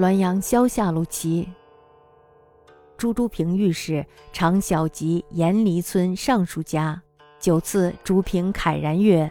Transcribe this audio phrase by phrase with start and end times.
[0.00, 1.46] 滦阳萧下路齐。
[2.96, 7.02] 朱朱平御史，常小集严离村尚书家。
[7.38, 9.30] 九次，朱平慨然曰：“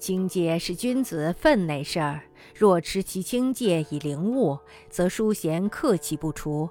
[0.00, 2.22] 清戒是君子分内事儿，
[2.54, 4.58] 若持其清戒以灵物，
[4.88, 6.66] 则淑贤克其不除。”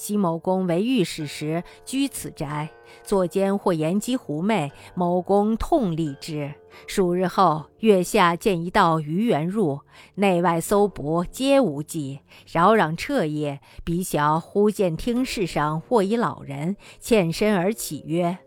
[0.00, 2.70] 西某公为御史时，居此宅，
[3.02, 6.54] 坐监或言及狐媚，某公痛厉之。
[6.86, 9.80] 数日后，月下见一道鱼圆入，
[10.14, 13.60] 内外搜捕，皆无迹，扰攘彻夜。
[13.84, 18.38] 彼小忽见厅室上卧一老人，欠身而起，曰：“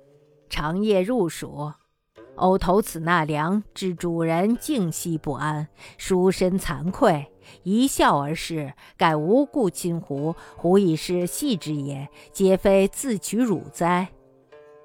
[0.49, 1.71] 长夜入蜀。”
[2.35, 7.27] 偶投此纳凉，致主人静息不安，书身惭愧，
[7.61, 8.73] 一笑而逝。
[8.97, 14.09] 盖无故亲胡，胡以是戏之也，皆非自取辱哉？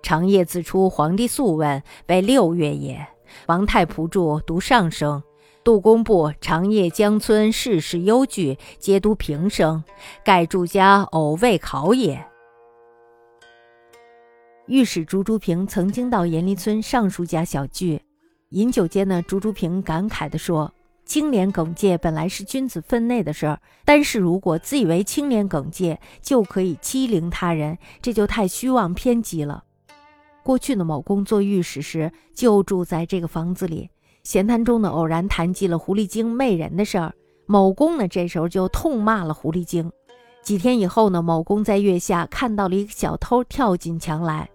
[0.03, 3.07] 长夜自出皇帝素问，为六月也。
[3.47, 5.23] 王太仆注读上声，
[5.65, 9.83] 杜工部长夜江村事事忧惧，皆读平声。
[10.25, 12.25] 盖著家偶未考也。
[14.69, 17.99] 御史朱朱平曾经到严离村尚书家小聚，
[18.51, 20.71] 饮酒间呢，朱朱平感慨地说
[21.07, 29.65] ：“清廉耿介本来是君子分内的事儿，但是如果自以为清廉耿介就可以欺凌他人，这就太虚妄偏激了。”
[30.45, 33.89] 过去的某公做御史时就住在这个房子里，
[34.23, 37.15] 闲谈中呢，偶然谈及了狐狸精媚人的事儿，
[37.47, 39.91] 某公呢这时候就痛骂了狐狸精。
[40.43, 44.47] 几天以后呢，某公在月下看到了一个小偷跳进墙来。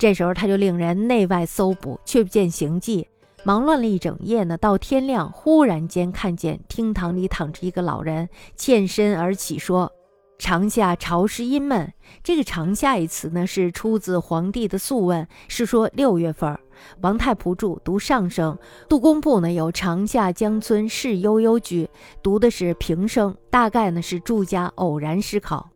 [0.00, 3.06] 这时候他就令人内外搜捕，却不见行迹，
[3.44, 4.56] 忙乱了一整夜呢。
[4.56, 8.26] 到天亮，忽然间看见厅堂里躺着一个老人，
[8.56, 9.92] 欠身而起，说
[10.40, 11.92] ：“长夏潮湿阴闷。”
[12.24, 16.58] 这个“长夏”一词呢，是出自皇帝的素问，是说六月份。
[17.02, 21.86] 王太仆注读上声，杜工部呢有“长夏江村事悠悠居”，
[22.24, 25.68] 读的是平声，大概呢是住家偶然思考，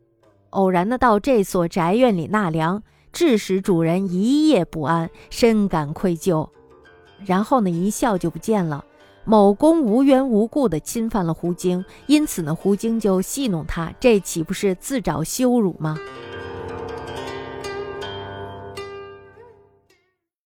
[0.49, 2.81] 偶然的到这所宅院里纳凉。
[3.15, 6.49] 致使主人一夜不安，深感愧疚。
[7.25, 8.83] 然后呢，一笑就不见了。
[9.23, 15.97] 某公无缘无故地侵犯了胡经，因此呢，胡经就戏弄他，这岂不是自找羞辱吗？